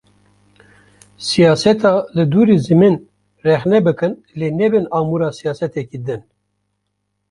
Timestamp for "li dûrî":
2.15-2.57